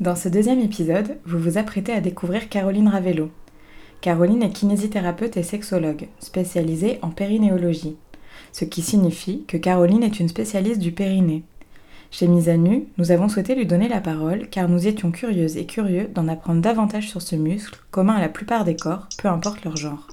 [0.00, 3.32] Dans ce deuxième épisode, vous vous apprêtez à découvrir Caroline Ravello.
[4.00, 7.96] Caroline est kinésithérapeute et sexologue, spécialisée en périnéologie,
[8.52, 11.42] ce qui signifie que Caroline est une spécialiste du périnée.
[12.12, 15.56] Chez Mise à Nu, nous avons souhaité lui donner la parole car nous étions curieuses
[15.56, 19.26] et curieux d'en apprendre davantage sur ce muscle, commun à la plupart des corps, peu
[19.26, 20.06] importe leur genre.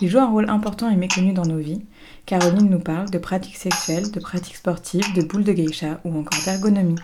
[0.00, 1.84] Il joue un rôle important et méconnu dans nos vies.
[2.24, 6.42] Caroline nous parle de pratiques sexuelles, de pratiques sportives, de boules de geisha ou encore
[6.46, 6.96] d'ergonomie.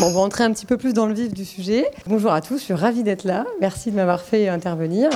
[0.00, 1.88] Bon, on va entrer un petit peu plus dans le vif du sujet.
[2.08, 3.46] Bonjour à tous, je suis ravie d'être là.
[3.60, 5.08] Merci de m'avoir fait intervenir.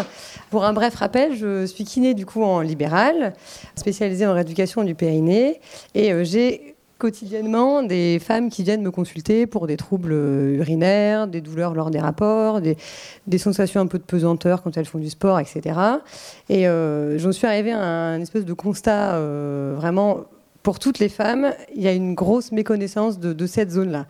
[0.51, 3.33] Pour un bref rappel, je suis kiné du coup en libéral,
[3.75, 5.61] spécialisée en rééducation du périnée,
[5.97, 11.41] et euh, j'ai quotidiennement des femmes qui viennent me consulter pour des troubles urinaires, des
[11.41, 12.77] douleurs lors des rapports, des,
[13.39, 15.77] sensations un peu de pesanteur quand elles font du sport, etc.
[16.48, 20.25] Et euh, j'en suis arrivée à un espèce de constat euh, vraiment
[20.69, 24.05] pour toutes les femmes, il y a une grosse méconnaissance de, cette zone-là.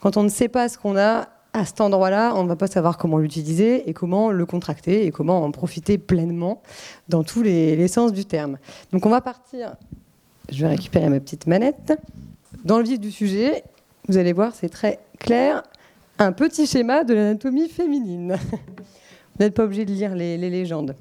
[0.00, 2.66] Quand on ne sait pas ce qu'on a à cet endroit-là, on ne va pas
[2.66, 6.62] savoir comment l'utiliser et comment le contracter et comment en profiter pleinement
[7.10, 8.56] dans tous les, sens du terme.
[8.90, 9.76] Donc on va partir,
[10.50, 11.92] je vais récupérer ma petite manette.
[12.64, 13.62] Dans le vif du sujet,
[14.08, 15.62] vous allez voir, c'est très clair,
[16.18, 18.38] un petit schéma de l'anatomie féminine.
[19.38, 20.96] Vous n'êtes pas obligé de lire les, légendes.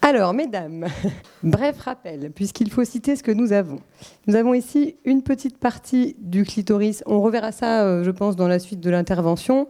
[0.00, 0.86] Alors, mesdames,
[1.42, 3.80] bref rappel, puisqu'il faut citer ce que nous avons.
[4.26, 7.02] Nous avons ici une petite partie du clitoris.
[7.06, 9.68] On reverra ça, euh, je pense, dans la suite de l'intervention.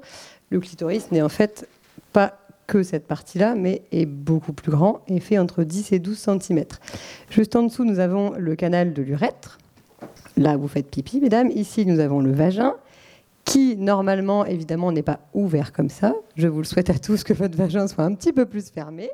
[0.51, 1.69] Le clitoris n'est en fait
[2.13, 6.19] pas que cette partie-là, mais est beaucoup plus grand et fait entre 10 et 12
[6.19, 6.65] cm.
[7.31, 9.59] Juste en dessous, nous avons le canal de l'urètre,
[10.39, 11.51] Là, vous faites pipi, mesdames.
[11.51, 12.75] Ici, nous avons le vagin,
[13.49, 16.15] qui, normalement, évidemment, n'est pas ouvert comme ça.
[16.37, 19.09] Je vous le souhaite à tous que votre vagin soit un petit peu plus fermé.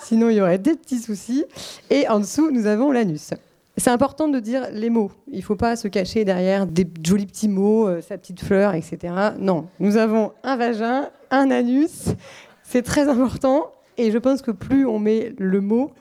[0.00, 1.44] Sinon, il y aurait des petits soucis.
[1.90, 3.34] Et en dessous, nous avons l'anus.
[3.76, 5.10] C'est important de dire les mots.
[5.30, 8.74] Il ne faut pas se cacher derrière des jolis petits mots, euh, sa petite fleur,
[8.74, 9.12] etc.
[9.38, 12.06] Non, nous avons un vagin, un anus.
[12.62, 13.66] C'est très important.
[13.98, 15.92] Et je pense que plus on met le mot,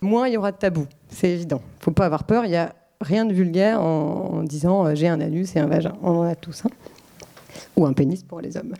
[0.00, 0.86] moins il y aura de tabou.
[1.10, 1.60] C'est évident.
[1.60, 2.46] Il ne faut pas avoir peur.
[2.46, 2.72] Il y a
[3.02, 5.92] rien de vulgaire en, disant euh, j'ai un anus et un vagin.
[6.02, 6.64] On en a tous.
[6.64, 6.70] Hein.
[7.76, 8.74] Ou un pénis pour les hommes.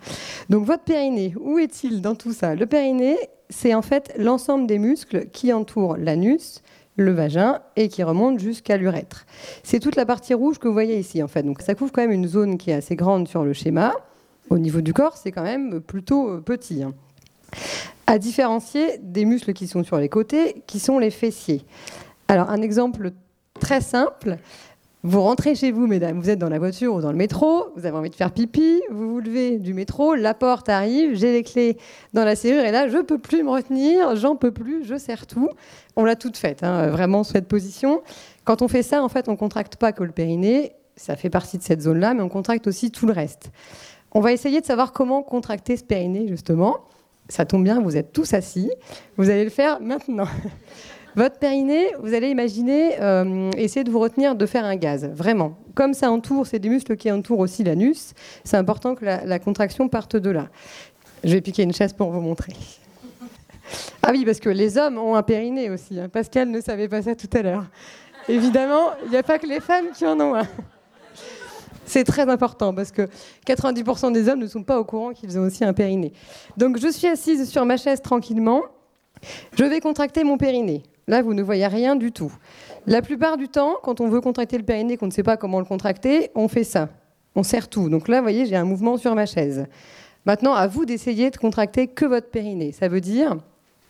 [0.49, 2.55] Donc votre périnée, où est-il dans tout ça?
[2.55, 3.17] Le périnée,
[3.49, 6.61] c'est en fait l'ensemble des muscles qui entourent l'anus,
[6.95, 9.25] le vagin et qui remontent jusqu'à l'urètre.
[9.63, 11.43] C'est toute la partie rouge que vous voyez ici en fait.
[11.43, 13.93] Donc ça couvre quand même une zone qui est assez grande sur le schéma.
[14.49, 16.81] Au niveau du corps, c'est quand même plutôt euh, petit.
[16.81, 16.93] Hein.
[18.07, 21.65] À différencier des muscles qui sont sur les côtés, qui sont les fessiers.
[22.29, 23.11] Alors un exemple
[23.59, 24.37] Très simple.
[25.03, 27.85] Vous rentrez chez vous, mesdames, vous êtes dans la voiture ou dans le métro, vous
[27.85, 31.43] avez envie de faire pipi, vous vous levez du métro, la porte arrive, j'ai les
[31.43, 31.77] clés
[32.13, 35.27] dans la serrure et là, je peux plus me retenir, j'en peux plus, je serre
[35.27, 35.49] tout.
[35.95, 38.01] On l'a toute faite, hein, vraiment, cette position.
[38.43, 41.59] Quand on fait ça, en fait, on contracte pas que le périnée, ça fait partie
[41.59, 43.51] de cette zone-là, mais on contracte aussi tout le reste.
[44.13, 46.77] On va essayer de savoir comment contracter ce périnée, justement.
[47.29, 48.71] Ça tombe bien, vous êtes tous assis.
[49.15, 50.27] Vous allez le faire maintenant.
[51.17, 55.57] Votre périnée, vous allez imaginer, euh, essayer de vous retenir de faire un gaz, vraiment.
[55.73, 58.13] Comme ça entoure, c'est des muscles qui entourent aussi l'anus,
[58.43, 60.49] c'est important que la, contraction parte de là.
[61.23, 62.53] Je vais piquer une chaise pour vous montrer.
[64.03, 65.99] Ah oui, parce que les hommes ont un périnée aussi.
[65.99, 66.07] Hein.
[66.07, 67.65] Pascal ne savait pas ça tout à l'heure.
[68.29, 70.47] Évidemment, il n'y a pas que les femmes qui en ont un.
[71.85, 73.09] C'est très important parce que
[73.45, 76.13] 90% des hommes ne sont pas au courant qu'ils ont aussi un périnée.
[76.55, 78.61] Donc je suis assise sur ma chaise tranquillement.
[79.57, 80.83] Je vais contracter mon périnée.
[81.09, 82.33] Là, vous ne voyez rien du tout.
[82.85, 85.59] La plupart du temps, quand on veut contracter le périnée, qu'on ne sait pas comment
[85.59, 86.89] le contracter, on fait ça.
[87.33, 87.89] On serre tout.
[87.89, 89.67] Donc là, vous voyez, j'ai un mouvement sur ma chaise.
[90.25, 92.73] Maintenant, à vous d'essayer de contracter que votre périnée.
[92.73, 93.37] Ça veut dire...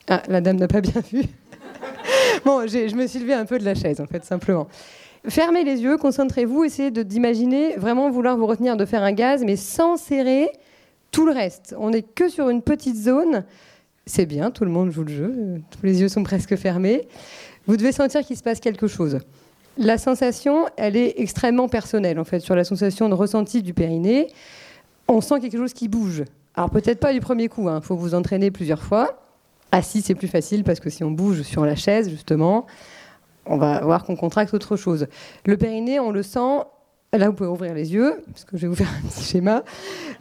[0.08, 1.24] Ah, la dame n'a pas bien vu.
[2.46, 4.68] bon, je me suis levée un peu de la chaise, en fait, simplement.
[5.28, 9.56] Fermez les yeux, concentrez-vous, essayez d'imaginer vraiment vouloir vous retenir de faire un gaz, mais
[9.56, 10.50] sans serrer
[11.12, 11.76] tout le reste.
[11.80, 13.44] On n'est que sur une petite zone
[14.08, 17.08] c'est bien, tout le monde joue le jeu, tous les yeux sont presque fermés.
[17.68, 19.20] Vous devez sentir qu'il se passe quelque chose.
[19.78, 24.28] La sensation, elle est extrêmement personnelle, en fait, sur la sensation de ressenti du périnée.
[25.08, 26.24] On sent quelque chose qui bouge.
[26.56, 27.82] Alors peut-être pas du premier coup, il hein.
[27.82, 29.20] faut vous entraîner plusieurs fois.
[29.72, 32.66] Assis, c'est plus facile parce que si on bouge sur la chaise, justement,
[33.46, 35.08] on va voir qu'on contracte autre chose.
[35.46, 36.64] Le périnée, on le sent.
[37.14, 39.64] Là, vous pouvez ouvrir les yeux, parce que je vais vous faire un petit schéma.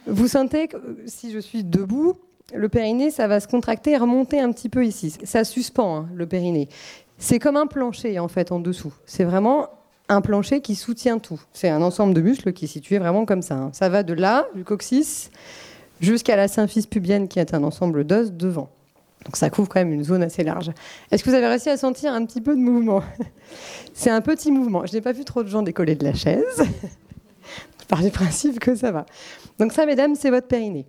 [0.06, 2.16] Vous sentez que si je suis debout,
[2.54, 5.14] le périnée, ça va se contracter et remonter un petit peu ici.
[5.24, 6.68] Ça suspend hein, le périnée.
[7.18, 8.92] C'est comme un plancher en fait en dessous.
[9.04, 9.68] C'est vraiment
[10.08, 11.40] un plancher qui soutient tout.
[11.52, 13.56] C'est un ensemble de muscles qui est situé vraiment comme ça.
[13.56, 13.70] Hein.
[13.72, 15.30] Ça va de là, du coccyx,
[16.00, 18.70] jusqu'à la symphyse pubienne qui est un ensemble d'os devant.
[19.24, 20.70] Donc ça couvre quand même une zone assez large.
[21.10, 23.02] Est-ce que vous avez réussi à sentir un petit peu de mouvement?
[23.94, 24.86] C'est un petit mouvement.
[24.86, 26.62] Je n'ai pas vu trop de gens décoller de la chaise.
[27.88, 29.06] par du principe que ça va.
[29.58, 30.86] Donc ça, mesdames, c'est votre périnée.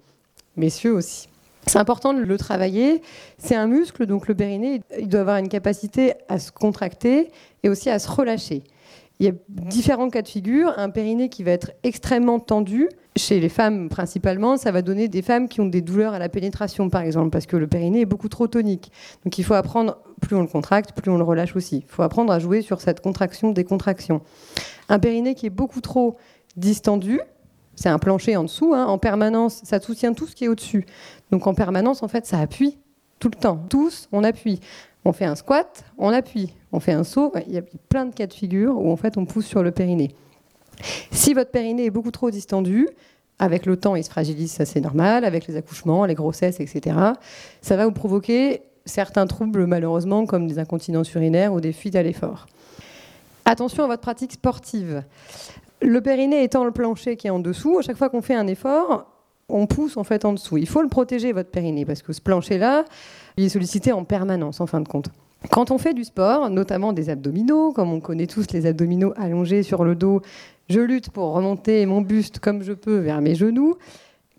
[0.56, 1.30] Messieurs aussi.
[1.68, 3.02] C'est important de le travailler.
[3.38, 7.30] C'est un muscle, donc le périnée, il doit avoir une capacité à se contracter
[7.64, 8.64] et aussi à se relâcher.
[9.20, 10.74] Il y a différents cas de figure.
[10.78, 12.88] Un périnée qui va être extrêmement tendu,
[13.18, 16.30] chez les femmes principalement, ça va donner des femmes qui ont des douleurs à la
[16.30, 18.92] pénétration, par exemple, parce que le périnée est beaucoup trop tonique.
[19.26, 21.84] Donc il faut apprendre, plus on le contracte, plus on le relâche aussi.
[21.88, 24.22] Il faut apprendre à jouer sur cette contraction-décontraction.
[24.88, 26.16] Un périnée qui est beaucoup trop
[26.56, 27.20] distendu,
[27.78, 30.86] c'est un plancher en dessous, hein, en permanence, ça soutient tout ce qui est au-dessus.
[31.32, 32.78] Donc en permanence, en fait, ça appuie
[33.20, 33.60] tout le temps.
[33.70, 34.60] Tous, on appuie.
[35.06, 36.54] On fait un squat, on appuie.
[36.72, 37.32] On fait un saut.
[37.48, 39.72] Il y a plein de cas de figure où en fait on pousse sur le
[39.72, 40.14] périnée.
[41.12, 42.90] Si votre périnée est beaucoup trop distendu,
[43.40, 46.98] avec le temps il se fragilise, ça c'est normal, avec les accouchements, les grossesses, etc.,
[47.62, 52.04] ça va vous provoquer certains troubles malheureusement comme des incontinences urinaires ou des fuites à
[52.04, 52.48] l'effort.
[53.46, 55.04] Attention à votre pratique sportive.
[55.82, 58.48] Le périnée étant le plancher qui est en dessous, à chaque fois qu'on fait un
[58.48, 59.06] effort,
[59.50, 60.58] on pousse en fait en dessous.
[60.58, 62.86] Il faut le protéger, votre périnée, parce que ce plancher-là,
[63.38, 65.10] il est sollicité en permanence, en fin de compte.
[65.52, 69.64] Quand on fait du sport, notamment des abdominaux, comme on connaît tous les abdominaux allongés
[69.64, 70.22] sur le dos,
[70.70, 73.76] je lutte pour remonter mon buste comme je peux vers mes genoux.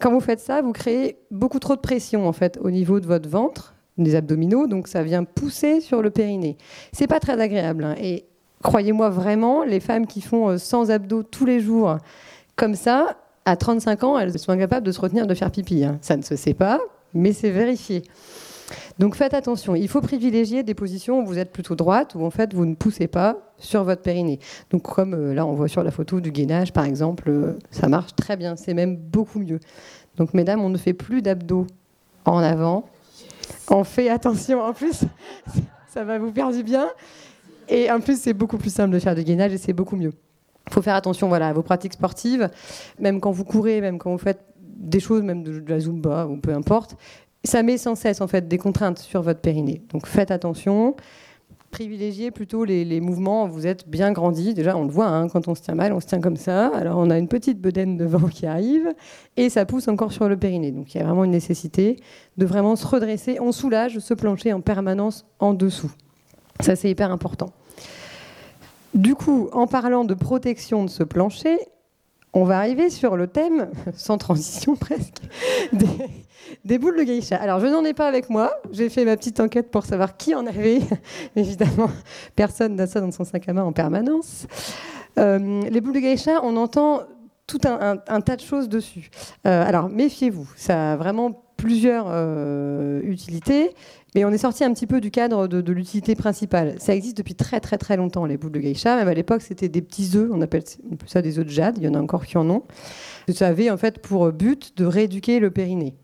[0.00, 3.06] Quand vous faites ça, vous créez beaucoup trop de pression en fait au niveau de
[3.06, 6.56] votre ventre, des abdominaux, donc ça vient pousser sur le périnée.
[6.93, 7.85] C'est pas très agréable.
[7.85, 7.94] Hein.
[8.00, 8.25] Et
[8.62, 11.99] croyez-moi vraiment, les femmes qui font 100 euh, abdos tous les jours
[12.56, 15.84] comme ça, à 35 ans, elles sont incapables de se retenir de faire pipi.
[15.84, 15.99] Hein.
[16.02, 16.81] Ça ne se sait pas,
[17.14, 18.02] mais c'est vérifié.
[18.99, 22.31] Donc faites attention, il faut privilégier des positions où vous êtes plutôt droite, où en
[22.31, 24.40] fait vous ne poussez pas sur votre périnée.
[24.70, 27.88] Donc comme euh, là on voit sur la photo du gainage par exemple, euh, ça
[27.88, 29.61] marche très bien, c'est même beaucoup mieux.
[30.16, 31.66] Donc mesdames, on ne fait plus d'abdos
[32.25, 32.87] en avant.
[33.70, 35.04] On fait attention, en plus
[35.88, 36.88] ça va vous faire du bien.
[37.69, 40.12] Et en plus c'est beaucoup plus simple de faire du gainage et c'est beaucoup mieux.
[40.69, 42.50] Il faut faire attention voilà, à vos pratiques sportives,
[42.99, 46.37] même quand vous courez, même quand vous faites des choses, même de, la zumba ou
[46.37, 46.97] peu importe,
[47.44, 49.82] ça met sans cesse en fait des contraintes sur votre périnée.
[49.91, 50.94] Donc faites attention.
[51.70, 53.47] Privilégiez plutôt les, mouvements.
[53.47, 54.55] Vous êtes bien grandi.
[54.55, 56.69] Déjà, on le voit hein, quand on se tient mal, on se tient comme ça.
[56.69, 58.88] Alors, on a une petite bedaine devant qui arrive
[59.37, 60.73] et ça pousse encore sur le périnée.
[60.73, 62.00] Donc, il y a vraiment une nécessité
[62.38, 63.38] de vraiment se redresser.
[63.41, 65.93] On soulage ce plancher en permanence en dessous.
[66.60, 67.50] Ça, c'est hyper important.
[68.94, 71.58] Du coup, en parlant de protection de ce plancher,
[72.32, 75.22] on va arriver sur le thème, sans transition presque,
[76.64, 77.37] des, boules de geisha.
[77.37, 78.52] Alors, je n'en ai pas avec moi.
[78.72, 80.81] J'ai fait ma petite enquête pour savoir qui en avait.
[81.37, 81.90] Évidemment,
[82.37, 84.46] personne n'a ça dans son sac à main en permanence.
[85.19, 87.02] Euh, les boules de geisha, on entend
[87.46, 89.11] tout un, tas de choses dessus.
[89.46, 90.49] Euh, alors, méfiez-vous.
[90.56, 93.75] Ça vraiment plusieurs euh, utilités.
[94.14, 96.76] Mais on est sorti un petit peu du cadre de, l'utilité principale.
[96.78, 98.96] Ça existe depuis très très très longtemps, les boules de geisha.
[98.96, 100.62] Même à l'époque, c'était des petits œufs, on appelle
[101.06, 102.62] ça des œufs de jade, il y en a encore qui en ont.
[103.28, 105.94] Ça avait en fait pour but de rééduquer le périnée.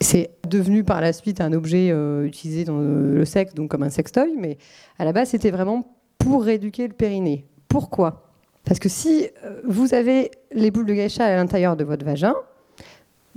[0.00, 3.90] C'est devenu par la suite un objet euh, utilisé dans le sexe, donc comme un
[3.90, 4.58] sextoy, mais
[4.98, 7.46] à la base, c'était vraiment pour rééduquer le périnée.
[7.68, 8.30] Pourquoi?
[8.64, 12.34] Parce que si euh, vous avez les boules de geisha à l'intérieur de votre vagin,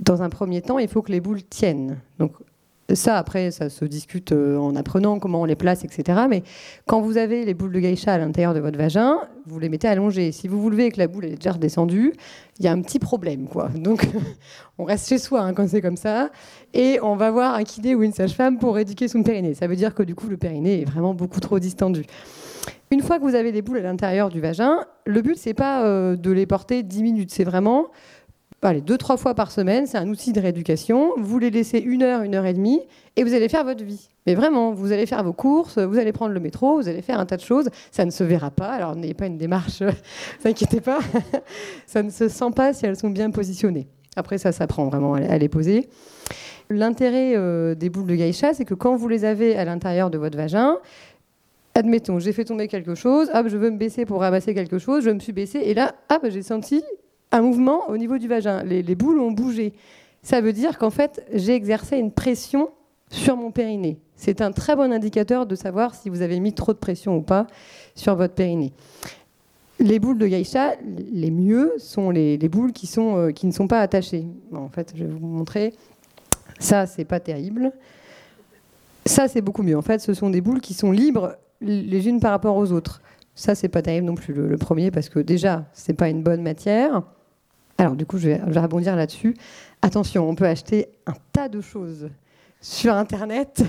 [0.00, 1.98] dans un premier temps, il faut que les boules tiennent.
[2.18, 2.32] Donc
[2.94, 6.22] ça, après, ça se discute euh, en apprenant comment on les place, etc.
[6.28, 6.42] Mais
[6.86, 9.88] quand vous avez les boules de geisha à l'intérieur de votre vagin, vous les mettez
[9.88, 10.32] allongées.
[10.32, 12.14] Si vous vous levez et que la boule est déjà redescendue,
[12.58, 13.46] il y a un petit problème.
[13.46, 13.68] Quoi.
[13.68, 14.08] Donc,
[14.78, 16.30] on reste chez soi hein, quand c'est comme ça.
[16.74, 19.54] Et on va voir un kiné ou une sage-femme pour éduquer son périnée.
[19.54, 22.04] Ça veut dire que du coup, le périnée est vraiment beaucoup trop distendu.
[22.90, 25.84] Une fois que vous avez des boules à l'intérieur du vagin, le but, c'est pas
[25.84, 27.30] euh, de les porter 10 minutes.
[27.30, 27.86] C'est vraiment
[28.68, 31.12] allez, deux, trois fois par semaine, c'est un outil de rééducation.
[31.16, 32.80] Vous les laissez une heure, une heure et demie,
[33.16, 34.08] et vous allez faire votre vie.
[34.26, 37.18] Mais vraiment, vous allez faire vos courses, vous allez prendre le métro, vous allez faire
[37.18, 37.68] un tas de choses.
[37.90, 41.00] Ça ne se verra pas, alors n'ayez pas une démarche, ne vous inquiétez pas.
[41.86, 43.88] ça ne se sent pas si elles sont bien positionnées.
[44.16, 45.88] Après, ça s'apprend vraiment à les poser.
[46.68, 50.18] L'intérêt euh, des boules de geisha, c'est que quand vous les avez à l'intérieur de
[50.18, 50.76] votre vagin,
[51.74, 55.04] admettons, j'ai fait tomber quelque chose, hop, je veux me baisser pour ramasser quelque chose,
[55.04, 56.82] je me suis baissée, et là, hop, j'ai senti
[57.32, 58.62] un mouvement au niveau du vagin.
[58.62, 59.72] Les, boules ont bougé.
[60.22, 62.70] Ça veut dire qu'en fait, j'ai exercé une pression
[63.10, 63.98] sur mon périnée.
[64.16, 67.22] C'est un très bon indicateur de savoir si vous avez mis trop de pression ou
[67.22, 67.46] pas
[67.94, 68.72] sur votre périnée.
[69.78, 74.26] Les boules de geisha, les mieux sont les, boules euh, qui ne sont pas attachées.
[74.52, 75.72] en fait, je vais vous montrer.
[76.58, 77.72] Ça, c'est pas terrible.
[79.06, 79.78] Ça, c'est beaucoup mieux.
[79.78, 83.00] En fait, ce sont des boules qui sont libres les unes par rapport aux autres.
[83.34, 86.22] Ça, c'est pas terrible non plus, le, le premier, parce que déjà, c'est pas une
[86.22, 87.02] bonne matière.
[87.80, 89.34] Alors du coup, je vais, rebondir là-dessus.
[89.80, 92.10] Attention, on peut acheter un tas de choses
[92.60, 93.64] sur Internet.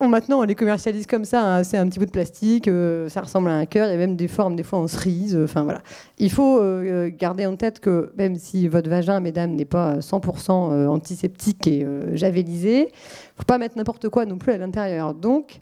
[0.08, 1.58] maintenant, on les commercialise comme ça.
[1.58, 1.62] Hein.
[1.62, 3.86] C'est un petit bout de plastique, euh, ça ressemble à un cœur.
[3.86, 5.36] Il y a même des formes, des fois en cerise.
[5.36, 5.82] Euh, voilà.
[6.18, 10.88] Il faut euh, garder en tête que même si votre vagin, mesdames, n'est pas 100%
[10.88, 12.88] antiseptique et javelisé,
[13.36, 15.14] faut pas mettre n'importe quoi non plus à l'intérieur.
[15.14, 15.60] Donc,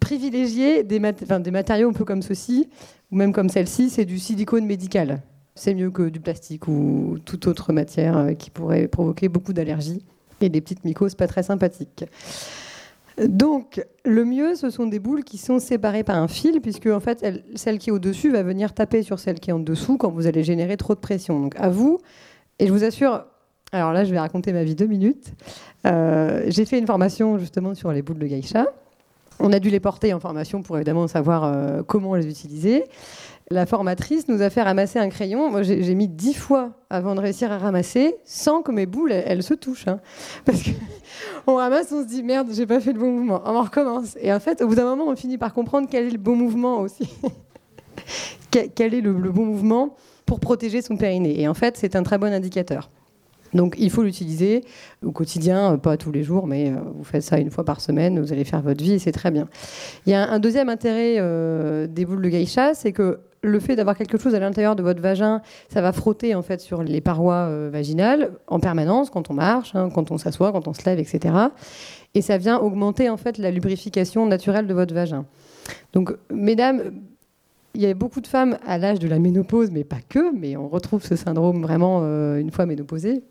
[0.00, 2.70] privilégier des, des matériaux un peu comme ceci,
[3.10, 5.20] ou même comme celle-ci, c'est du silicone médical.
[5.54, 10.02] C'est mieux que du plastique ou toute autre matière qui pourrait provoquer beaucoup d'allergies
[10.40, 12.04] et des petites mycoses pas très sympathiques.
[13.18, 17.00] Donc, le mieux, ce sont des boules qui sont séparées par un fil, puisque en
[17.00, 20.10] fait, celle qui est au-dessus va venir taper sur celle qui est en dessous quand
[20.10, 21.38] vous allez générer trop de pression.
[21.38, 21.98] Donc, à vous,
[22.58, 23.24] et je vous assure,
[23.72, 25.34] alors là, je vais raconter ma vie deux minutes.
[25.86, 28.66] Euh, j'ai fait une formation justement sur les boules de geisha.
[29.40, 32.84] On a dû les porter en formation pour évidemment savoir euh, comment les utiliser.
[33.50, 35.50] La formatrice nous a fait ramasser un crayon.
[35.50, 39.42] Moi, j'ai mis dix fois avant de réussir à ramasser, sans que mes boules, elles,
[39.42, 39.88] se touchent.
[39.88, 40.00] Hein.
[40.44, 43.42] Parce qu'on ramasse, on se dit merde, j'ai pas fait le bon mouvement.
[43.44, 44.16] On recommence.
[44.20, 46.36] Et en fait, au bout d'un moment, on finit par comprendre quel est le bon
[46.36, 47.08] mouvement aussi.
[48.50, 51.40] quel est le, le bon mouvement pour protéger son périnée.
[51.40, 52.88] Et en fait, c'est un très bon indicateur.
[53.54, 54.64] Donc il faut l'utiliser
[55.04, 58.20] au quotidien, pas tous les jours, mais euh, vous faites ça une fois par semaine,
[58.20, 59.48] vous allez faire votre vie et c'est très bien.
[60.06, 63.74] Il y a un deuxième intérêt euh, des boules de geisha, c'est que le fait
[63.74, 67.00] d'avoir quelque chose à l'intérieur de votre vagin, ça va frotter en fait sur les
[67.00, 70.84] parois euh, vaginales en permanence quand on marche, hein, quand on s'assoit, quand on se
[70.86, 71.34] lève, etc.
[72.14, 75.24] Et ça vient augmenter en fait la lubrification naturelle de votre vagin.
[75.92, 76.92] Donc, mesdames,
[77.74, 80.56] il y a beaucoup de femmes à l'âge de la ménopause, mais pas que, mais
[80.56, 83.24] on retrouve ce syndrome vraiment euh, une fois ménopausée.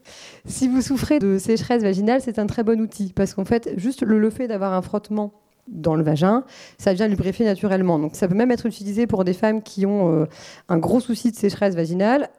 [0.46, 4.02] Si vous souffrez de sécheresse vaginale, c'est un très bon outil, parce qu'en fait, juste
[4.02, 5.34] le, fait d'avoir un frottement
[5.68, 6.44] dans le vagin,
[6.80, 8.00] ça vient lubrifier naturellement.
[8.00, 10.26] Donc ça peut même être utilisé pour des femmes qui ont euh,
[10.70, 12.30] un gros souci de sécheresse vaginale,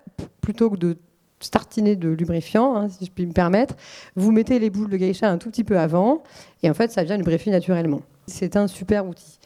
[0.40, 0.96] plutôt que de
[1.38, 3.74] startiner de lubrifiant, hein, si je puis me permettre,
[4.16, 6.22] vous mettez les boules de geisha un tout petit peu avant,
[6.62, 8.00] et en fait ça vient lubrifier naturellement.
[8.26, 9.38] C'est un super outil.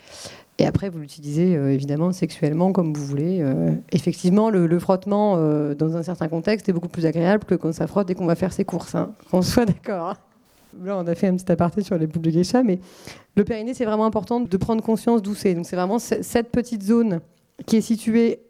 [0.59, 3.41] Et après, vous l'utilisez euh, évidemment sexuellement comme vous voulez.
[3.43, 3.73] Euh.
[3.93, 7.87] effectivement, le, frottement euh, dans un certain contexte est beaucoup plus agréable que quand ça
[7.87, 8.95] frotte et qu'on va faire ses courses.
[8.95, 9.13] Hein.
[9.31, 10.11] Qu'on soit d'accord.
[10.11, 10.17] Hein.
[10.83, 12.79] Là, on a fait un petit aparté sur les boules de geisha, mais
[13.35, 15.55] le périnée, c'est vraiment important de prendre conscience d'où c'est.
[15.55, 17.21] Donc, c'est vraiment cette petite zone
[17.67, 18.41] qui est située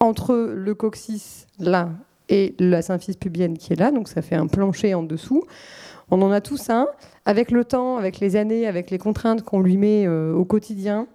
[0.00, 1.90] entre le coccyx là
[2.28, 3.90] et la symphyse pubienne qui est là.
[3.92, 5.44] Donc, ça fait un plancher en dessous.
[6.10, 6.88] On en a tous un.
[7.24, 11.06] Avec le temps, avec les années, avec les contraintes qu'on lui met au quotidien,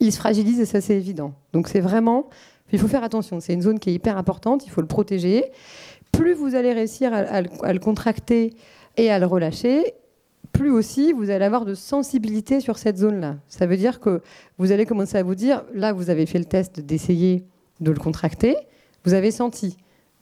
[0.00, 1.34] il se fragilise et ça c'est évident.
[1.52, 2.28] Donc c'est vraiment,
[2.72, 5.44] il faut faire attention, c'est une zone qui est hyper importante, il faut le protéger.
[6.12, 8.54] Plus vous allez réussir à, le contracter
[8.96, 9.94] et à le relâcher,
[10.52, 13.36] plus aussi vous allez avoir de sensibilité sur cette zone-là.
[13.48, 14.20] Ça veut dire que
[14.58, 17.44] vous allez commencer à vous dire, là vous avez fait le test d'essayer
[17.80, 18.56] de le contracter,
[19.04, 19.76] vous avez senti.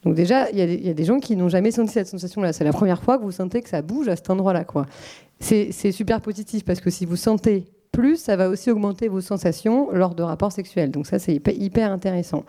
[0.05, 2.55] Donc déjà, il y, a des gens qui n'ont jamais senti cette sensation-là.
[2.55, 4.65] C'est la première fois que vous sentez que ça bouge à cet endroit-là.
[5.41, 9.91] C'est super positif parce que si vous sentez plus ça va aussi augmenter vos sensations
[9.93, 10.91] lors de rapports sexuels.
[10.91, 12.45] Donc ça, c'est hyper intéressant.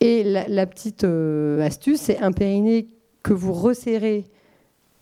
[0.00, 2.88] Et la, petite euh, astuce, c'est un périnée
[3.22, 4.24] que vous resserrez.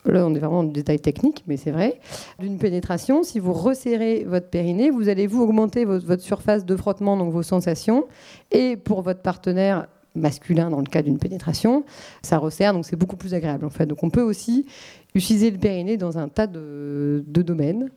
[0.07, 1.99] Là, on est vraiment le détail technique, mais c'est vrai.
[2.39, 7.17] D'une pénétration, si vous resserrez votre périnée, vous allez vous augmenter votre, surface de frottement,
[7.17, 8.05] donc vos sensations.
[8.53, 11.85] Et pour votre partenaire masculin, dans le cas d'une pénétration,
[12.23, 13.87] ça resserre, donc c'est beaucoup plus agréable en fait.
[13.87, 14.67] Donc on peut aussi
[15.15, 17.91] utiliser le périnée dans un tas de domaines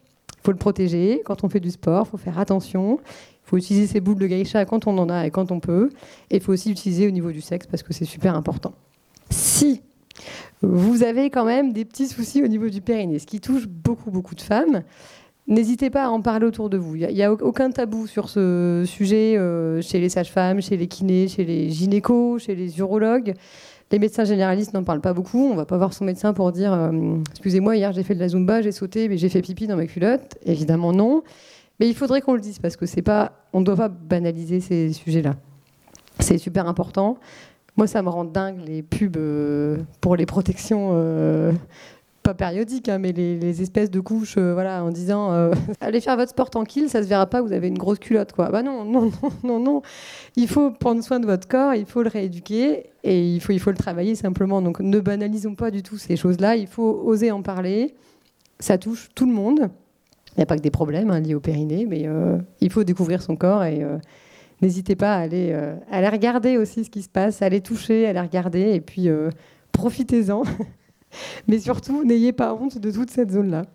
[0.47, 2.99] faut le protéger quand on fait du sport, il faut faire attention.
[3.03, 5.89] Il faut utiliser ses boules de geisha quand on en a et quand on peut.
[6.31, 8.73] Et il faut aussi l'utiliser au niveau du sexe parce que c'est super important.
[9.29, 9.81] Si
[10.61, 14.09] vous avez quand même des petits soucis au niveau du périnée, ce qui touche beaucoup,
[14.09, 14.83] beaucoup de femmes,
[15.47, 16.95] N'hésitez pas à en parler autour de vous.
[16.97, 21.29] Il n'y a, aucun tabou sur ce sujet euh, chez les sages-femmes, chez les kinés,
[21.29, 23.33] chez les gynécos, chez les urologues.
[23.89, 25.47] Les médecins généralistes n'en parlent pas beaucoup.
[25.47, 26.91] On ne va pas voir son médecin pour dire euh,
[27.29, 29.85] Excusez-moi, hier j'ai fait de la zumba, j'ai sauté, mais j'ai fait pipi dans ma
[29.85, 30.37] culotte.
[30.45, 31.23] Évidemment, non.
[31.79, 35.35] Mais il faudrait qu'on le dise parce que ne doit pas banaliser ces sujets-là.
[36.19, 37.17] C'est super important.
[37.77, 40.89] Moi, ça me rend dingue les pubs euh, pour les protections
[42.27, 46.17] pas périodiques, hein, mais les, espèces de couches, euh, voilà, en disant euh, allez faire
[46.17, 48.50] votre sport tranquille, ça se verra pas, vous avez une grosse culotte, quoi.
[48.50, 49.81] Bah non, non, non, non, non.
[50.36, 53.62] Il faut prendre soin de votre corps, il faut le rééduquer et il faut, il
[53.62, 54.62] faut le travailler simplement.
[54.62, 56.57] Donc ne banalisons pas du tout ces choses-là.
[56.57, 57.96] Il faut oser en parler.
[58.60, 59.69] Ça touche tout le monde.
[60.36, 62.84] Il n'y a pas que des problèmes hein, liés au périnée, mais euh, il faut
[62.84, 63.86] découvrir son corps et
[64.62, 65.53] n'hésitez pas à aller,
[65.89, 69.07] à regarder aussi ce qui se passe, à aller toucher, à aller regarder et puis
[69.72, 70.43] profitez-en.
[71.47, 73.65] Mais surtout, n'ayez pas honte de toute cette zone-là.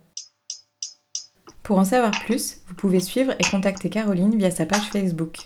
[1.62, 5.36] Pour en savoir plus, vous pouvez suivre et contacter Caroline via sa page Facebook.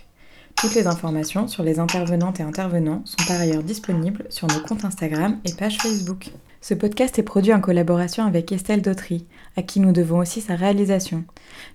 [0.56, 4.86] Toutes les informations sur les intervenantes et intervenants sont par ailleurs disponibles sur nos comptes
[4.86, 6.30] Instagram et page Facebook.
[6.68, 9.24] Ce podcast est produit en collaboration avec Estelle Dautry,
[9.56, 11.22] à qui nous devons aussi sa réalisation.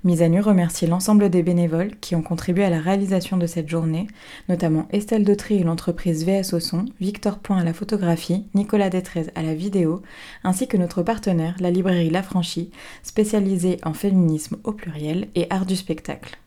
[0.04, 3.70] Mise à nu remercie l'ensemble des bénévoles qui ont contribué à la réalisation de cette
[3.70, 4.08] journée,
[4.50, 9.28] notamment Estelle Dautry et l'entreprise VS au son, Victor Point à la photographie, Nicolas Détrez
[9.34, 10.02] à la vidéo,
[10.44, 12.72] ainsi que notre partenaire, la librairie La Franchie,
[13.02, 16.42] spécialisée en féminisme au pluriel et art du spectacle.